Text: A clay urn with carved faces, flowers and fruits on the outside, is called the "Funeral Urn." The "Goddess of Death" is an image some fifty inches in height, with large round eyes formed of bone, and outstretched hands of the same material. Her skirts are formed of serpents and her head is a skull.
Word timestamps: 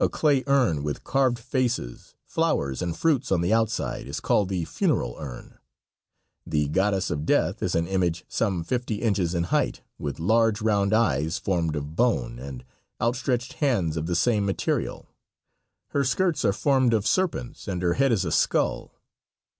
A 0.00 0.08
clay 0.08 0.42
urn 0.46 0.82
with 0.82 1.04
carved 1.04 1.38
faces, 1.38 2.14
flowers 2.24 2.80
and 2.80 2.96
fruits 2.96 3.30
on 3.30 3.42
the 3.42 3.52
outside, 3.52 4.06
is 4.08 4.18
called 4.18 4.48
the 4.48 4.64
"Funeral 4.64 5.16
Urn." 5.18 5.58
The 6.46 6.68
"Goddess 6.68 7.10
of 7.10 7.26
Death" 7.26 7.62
is 7.62 7.74
an 7.74 7.86
image 7.86 8.24
some 8.28 8.64
fifty 8.64 9.02
inches 9.02 9.34
in 9.34 9.42
height, 9.52 9.82
with 9.98 10.18
large 10.18 10.62
round 10.62 10.94
eyes 10.94 11.36
formed 11.36 11.76
of 11.76 11.94
bone, 11.94 12.38
and 12.38 12.64
outstretched 12.98 13.52
hands 13.60 13.98
of 13.98 14.06
the 14.06 14.16
same 14.16 14.46
material. 14.46 15.10
Her 15.88 16.02
skirts 16.02 16.46
are 16.46 16.54
formed 16.54 16.94
of 16.94 17.06
serpents 17.06 17.68
and 17.68 17.82
her 17.82 17.92
head 17.92 18.10
is 18.10 18.24
a 18.24 18.32
skull. 18.32 18.94